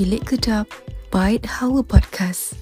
[0.00, 0.64] Bilik Kedap
[1.12, 2.56] Bait Hawa Podcast.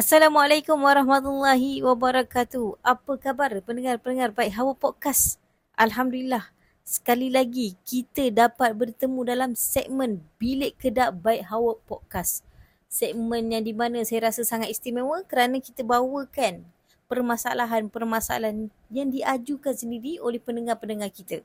[0.00, 2.80] Assalamualaikum warahmatullahi wabarakatuh.
[2.80, 5.36] Apa khabar pendengar-pendengar Baik Hawa Podcast?
[5.76, 6.56] Alhamdulillah.
[6.88, 12.48] Sekali lagi kita dapat bertemu dalam segmen Bilik Kedap Baik Hawa Podcast.
[12.88, 16.64] Segmen yang di mana saya rasa sangat istimewa kerana kita bawakan
[17.12, 21.44] permasalahan-permasalahan yang diajukan sendiri oleh pendengar-pendengar kita.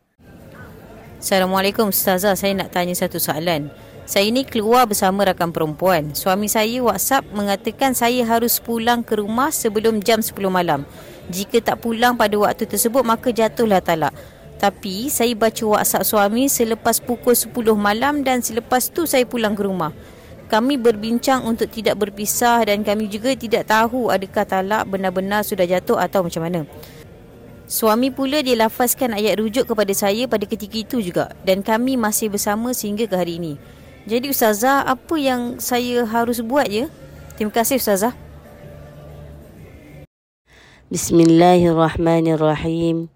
[1.17, 3.73] Assalamualaikum Ustazah, saya nak tanya satu soalan.
[4.05, 6.13] Saya ni keluar bersama rakan perempuan.
[6.13, 10.85] Suami saya WhatsApp mengatakan saya harus pulang ke rumah sebelum jam 10 malam.
[11.33, 14.13] Jika tak pulang pada waktu tersebut maka jatuhlah talak.
[14.61, 19.65] Tapi saya baca WhatsApp suami selepas pukul 10 malam dan selepas tu saya pulang ke
[19.65, 19.97] rumah.
[20.53, 25.97] Kami berbincang untuk tidak berpisah dan kami juga tidak tahu adakah talak benar-benar sudah jatuh
[25.97, 26.61] atau macam mana.
[27.67, 32.71] Suami pula dilafazkan ayat rujuk kepada saya pada ketika itu juga dan kami masih bersama
[32.71, 33.59] sehingga ke hari ini.
[34.07, 36.87] Jadi ustazah, apa yang saya harus buat ya?
[37.35, 38.15] Terima kasih ustazah.
[40.87, 43.11] Bismillahirrahmanirrahim.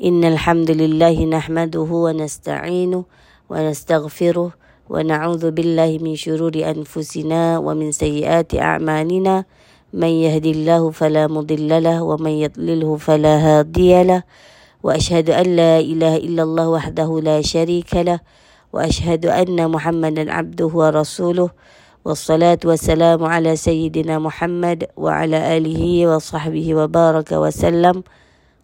[0.00, 3.04] Innal hamdalillah nahmaduhu wa nasta'inu
[3.52, 4.56] wa nastaghfiruh
[4.88, 9.44] wa na'udzu billahi min shururi anfusina wa min sayyiati a'malina.
[9.92, 14.22] من يهد الله فلا مضل له ومن يضلله فلا هادي له.
[14.82, 18.20] وأشهد أن لا إله إلا الله وحده لا شريك له
[18.72, 21.50] وأشهد أن محمدا عبده ورسوله.
[22.04, 28.02] والصلاة والسلام على سيدنا محمد وعلى آله وصحبه وبارك وسلم.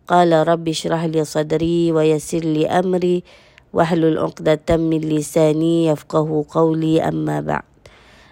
[0.08, 3.22] قال رب اشرح لي صدري ويسر لي أمري
[3.76, 7.67] واحلل عقدة من لساني يفقه قولي أما بعد.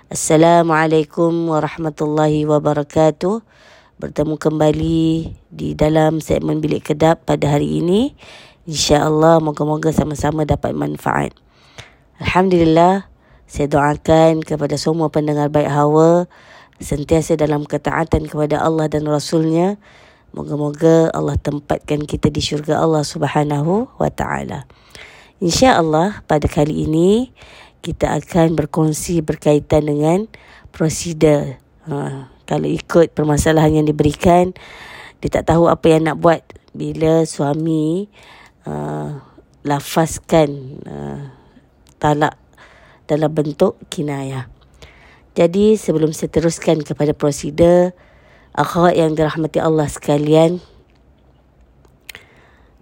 [0.06, 3.42] Assalamualaikum warahmatullahi wabarakatuh.
[3.98, 8.14] Bertemu kembali di dalam segmen Bilik Kedap pada hari ini.
[8.70, 11.34] InsyaAllah moga-moga sama-sama dapat manfaat.
[12.22, 13.10] Alhamdulillah
[13.50, 16.30] Saya doakan kepada semua pendengar baik hawa
[16.78, 19.74] Sentiasa dalam ketaatan kepada Allah dan Rasulnya.
[20.30, 24.70] Moga-moga Allah tempatkan kita di syurga Allah subhanahu wa ta'ala.
[25.42, 27.34] InsyaAllah pada kali ini
[27.86, 30.26] kita akan berkongsi berkaitan dengan
[30.74, 31.54] prosedur.
[31.86, 34.50] Ha, kalau ikut permasalahan yang diberikan,
[35.22, 36.42] dia tak tahu apa yang nak buat
[36.74, 38.10] bila suami
[38.66, 39.22] uh,
[39.62, 41.30] lafazkan uh,
[42.02, 42.34] talak
[43.06, 44.50] dalam bentuk kinayah.
[45.38, 47.94] Jadi sebelum saya teruskan kepada prosedur,
[48.50, 50.58] akhwat yang dirahmati Allah sekalian,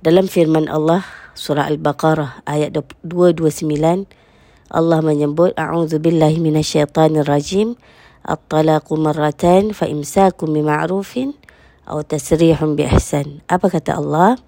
[0.00, 1.04] dalam firman Allah,
[1.36, 2.72] surah Al-Baqarah ayat
[3.04, 4.23] 229
[4.72, 7.76] Allah menyebut a'udzu billahi minasyaitonir rajim
[8.24, 11.36] at-talaqu marratan fa imsakum bima'rufin
[11.84, 13.44] aw tasrihun bi ihsan.
[13.48, 14.40] Apa kata Allah?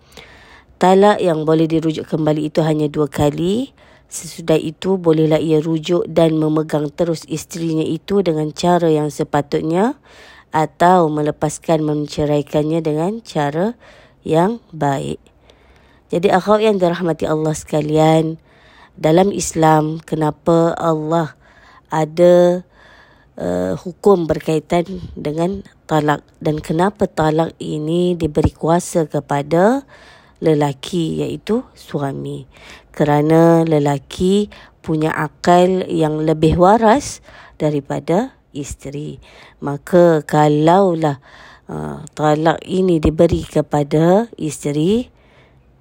[0.77, 3.73] Talak yang boleh dirujuk kembali itu hanya dua kali.
[4.07, 9.99] Sesudah itu bolehlah ia rujuk dan memegang terus isterinya itu dengan cara yang sepatutnya
[10.55, 13.75] atau melepaskan menceraikannya dengan cara
[14.23, 15.19] yang baik.
[16.07, 18.39] Jadi akhwat yang dirahmati Allah sekalian,
[18.97, 21.37] dalam Islam kenapa Allah
[21.93, 22.65] ada
[23.37, 24.85] uh, hukum berkaitan
[25.15, 29.85] dengan talak dan kenapa talak ini diberi kuasa kepada
[30.41, 32.45] lelaki iaitu suami.
[32.93, 34.49] Kerana lelaki
[34.81, 37.21] punya akal yang lebih waras
[37.61, 39.21] daripada isteri.
[39.61, 41.21] Maka kalaulah
[41.69, 45.13] uh, talak ini diberi kepada isteri,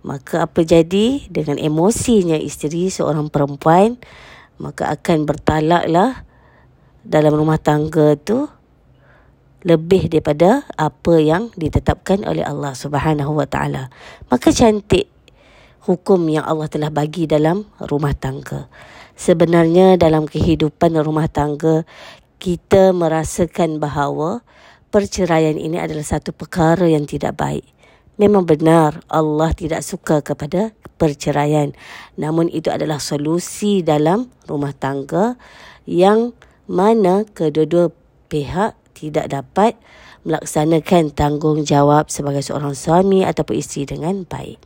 [0.05, 1.25] Maka apa jadi?
[1.33, 3.97] Dengan emosinya isteri seorang perempuan
[4.61, 6.21] Maka akan bertalaklah
[7.01, 8.45] dalam rumah tangga tu
[9.65, 13.89] Lebih daripada apa yang ditetapkan oleh Allah subhanahu wa ta'ala.
[14.29, 15.09] Maka cantik
[15.89, 18.69] hukum yang Allah telah bagi dalam rumah tangga.
[19.17, 21.81] Sebenarnya dalam kehidupan rumah tangga
[22.37, 24.45] Kita merasakan bahawa
[24.93, 27.74] perceraian ini adalah satu perkara yang tidak baik
[28.15, 31.75] Memang benar Allah tidak suka kepada perceraian.
[32.15, 35.35] Namun itu adalah solusi dalam rumah tangga
[35.83, 36.31] yang
[36.65, 37.91] mana kedua-dua
[38.31, 39.75] pihak tidak dapat
[40.25, 44.57] melaksanakan tanggungjawab sebagai seorang suami ataupun isteri dengan baik.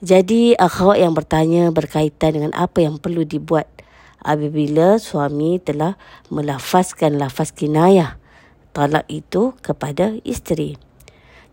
[0.00, 3.68] Jadi akhwat yang bertanya berkaitan dengan apa yang perlu dibuat
[4.20, 5.94] apabila suami telah
[6.28, 8.18] melafazkan lafaz kinayah
[8.76, 10.76] talak itu kepada isteri.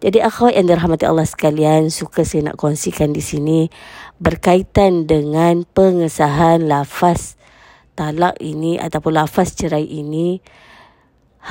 [0.03, 3.71] Jadi akhwat yang dirahmati Allah sekalian, suka saya nak kongsikan di sini
[4.19, 7.39] berkaitan dengan pengesahan lafaz
[7.95, 10.43] talak ini ataupun lafaz cerai ini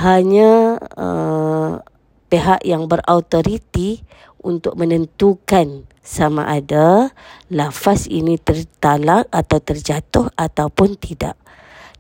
[0.04, 1.81] hanya uh,
[2.28, 4.04] pihak yang berautoriti
[4.44, 7.08] untuk menentukan sama ada
[7.48, 11.40] lafaz ini tertalak atau terjatuh ataupun tidak.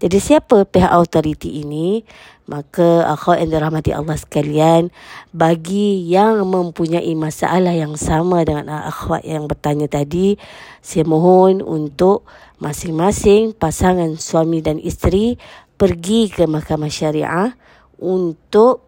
[0.02, 2.02] Jadi siapa pihak autoriti ini?
[2.50, 4.90] Maka akhwat yang dirahmati Allah sekalian,
[5.30, 10.34] bagi yang mempunyai masalah yang sama dengan akhwat yang bertanya tadi,
[10.82, 12.26] saya mohon untuk
[12.58, 15.38] masing-masing pasangan suami dan isteri
[15.78, 17.54] pergi ke mahkamah syariah
[18.02, 18.82] untuk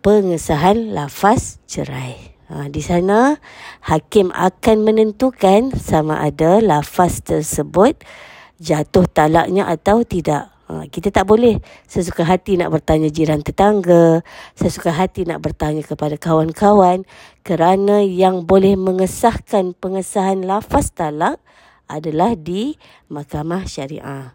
[0.00, 2.32] pengesahan lafaz cerai.
[2.48, 3.36] Ha, di sana
[3.84, 8.00] hakim akan menentukan sama ada lafaz tersebut
[8.60, 10.52] jatuh talaknya atau tidak.
[10.66, 14.26] Ha, kita tak boleh sesuka hati nak bertanya jiran tetangga,
[14.58, 17.06] sesuka hati nak bertanya kepada kawan-kawan
[17.46, 21.38] kerana yang boleh mengesahkan pengesahan lafaz talak
[21.86, 22.74] adalah di
[23.06, 24.34] mahkamah syariah.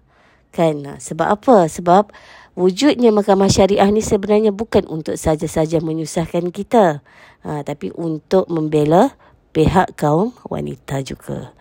[0.56, 0.88] Kan?
[0.88, 1.68] Ha, sebab apa?
[1.68, 2.16] Sebab
[2.56, 7.04] wujudnya mahkamah syariah ni sebenarnya bukan untuk saja-saja menyusahkan kita
[7.44, 9.16] ha, tapi untuk membela
[9.52, 11.52] pihak kaum wanita juga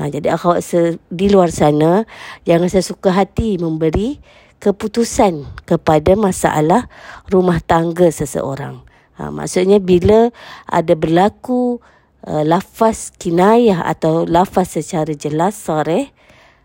[0.00, 0.64] ha, jadi akhwat
[1.12, 2.08] di luar sana
[2.48, 4.16] jangan sesuka hati memberi
[4.60, 6.88] keputusan kepada masalah
[7.28, 8.80] rumah tangga seseorang.
[9.20, 10.32] Ha, maksudnya bila
[10.64, 11.80] ada berlaku
[12.24, 16.12] uh, lafaz kinayah atau lafaz secara jelas sore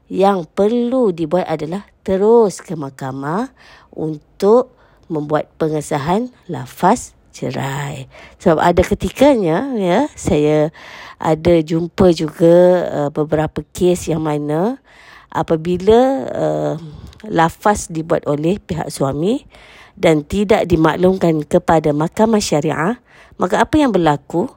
[0.07, 3.49] yang perlu dibuat adalah terus ke mahkamah
[3.91, 4.75] untuk
[5.09, 8.07] membuat pengesahan lafaz cerai.
[8.39, 10.71] Sebab ada ketikanya ya saya
[11.19, 12.55] ada jumpa juga
[12.87, 14.79] uh, beberapa kes yang mana
[15.35, 15.99] apabila
[16.31, 16.75] uh,
[17.27, 19.43] lafaz dibuat oleh pihak suami
[19.99, 22.99] dan tidak dimaklumkan kepada mahkamah syariah,
[23.35, 24.47] maka apa yang berlaku?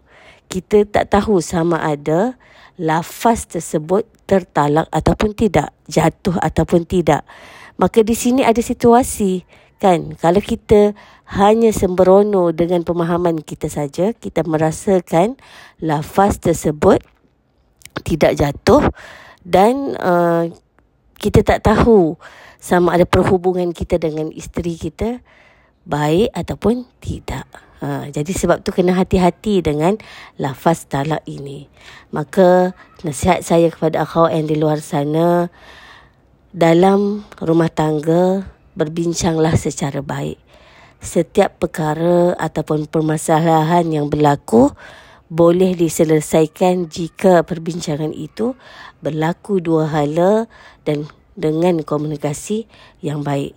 [0.49, 2.41] Kita tak tahu sama ada
[2.81, 7.27] lafaz tersebut tertalak ataupun tidak, jatuh ataupun tidak.
[7.77, 9.45] Maka di sini ada situasi
[9.79, 10.93] kan kalau kita
[11.29, 15.39] hanya sembrono dengan pemahaman kita saja, kita merasakan
[15.79, 17.03] lafaz tersebut
[18.03, 18.91] tidak jatuh
[19.43, 20.51] dan uh,
[21.19, 22.15] kita tak tahu
[22.59, 25.23] sama ada perhubungan kita dengan isteri kita
[25.89, 27.47] baik ataupun tidak.
[27.79, 29.95] Ha, jadi sebab tu kena hati-hati dengan
[30.35, 31.71] lafaz talak ini.
[32.11, 32.75] Maka
[33.07, 35.47] nasihat saya kepada akhwat yang di luar sana
[36.51, 40.39] dalam rumah tangga berbincanglah secara baik.
[41.03, 44.71] Setiap perkara ataupun permasalahan yang berlaku
[45.29, 48.55] boleh diselesaikan jika perbincangan itu
[49.03, 50.47] berlaku dua hala
[50.87, 52.67] dan dengan komunikasi
[53.05, 53.55] yang baik.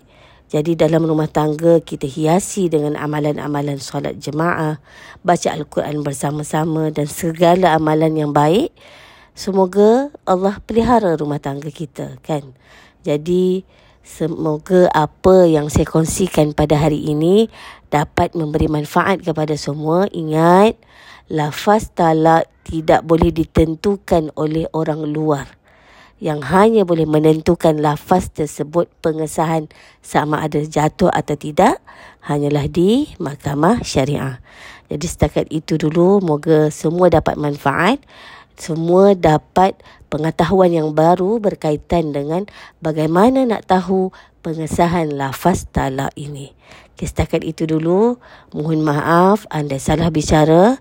[0.51, 4.83] Jadi dalam rumah tangga kita hiasi dengan amalan-amalan solat jemaah,
[5.23, 8.75] baca Al-Quran bersama-sama dan segala amalan yang baik.
[9.31, 12.51] Semoga Allah pelihara rumah tangga kita kan.
[12.99, 13.63] Jadi
[14.01, 17.49] semoga apa yang saya kongsikan pada hari ini
[17.89, 20.09] dapat memberi manfaat kepada semua.
[20.11, 20.77] Ingat,
[21.31, 25.61] lafaz talak tidak boleh ditentukan oleh orang luar
[26.21, 29.65] yang hanya boleh menentukan lafaz tersebut pengesahan
[30.05, 31.81] sama ada jatuh atau tidak
[32.21, 34.37] hanyalah di mahkamah syariah.
[34.85, 38.05] Jadi setakat itu dulu moga semua dapat manfaat,
[38.59, 39.77] semua dapat
[40.11, 42.45] pengetahuan yang baru berkaitan dengan
[42.83, 44.11] bagaimana nak tahu
[44.43, 46.51] pengesahan lafaz talak ini.
[46.93, 48.19] Okay, setakat itu dulu,
[48.53, 50.77] mohon maaf anda salah bicara.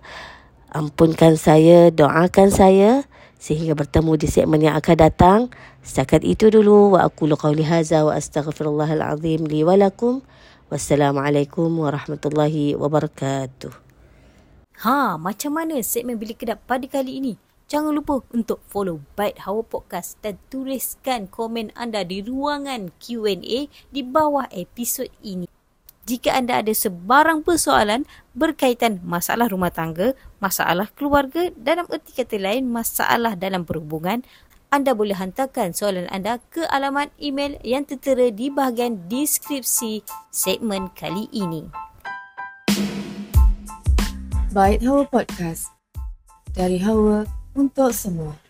[0.70, 3.02] Ampunkan saya, doakan saya
[3.40, 5.40] sehingga bertemu di segmen yang akan datang.
[5.80, 10.20] Setakat itu dulu wa aqulu qawli hadza wa astaghfirullahal azim li wa lakum.
[10.68, 13.74] Wassalamualaikum warahmatullahi wabarakatuh.
[14.86, 17.34] Ha, macam mana segmen bilik kedap pada kali ini?
[17.70, 24.02] Jangan lupa untuk follow Byte Hawa Podcast dan tuliskan komen anda di ruangan Q&A di
[24.02, 25.46] bawah episod ini
[26.02, 28.02] jika anda ada sebarang persoalan
[28.34, 34.26] berkaitan masalah rumah tangga, masalah keluarga, dalam erti kata lain masalah dalam perhubungan,
[34.74, 40.02] anda boleh hantarkan soalan anda ke alamat email yang tertera di bahagian deskripsi
[40.34, 41.70] segmen kali ini.
[44.50, 45.70] Baik Hawa Podcast.
[46.50, 48.49] Dari Hawa untuk semua.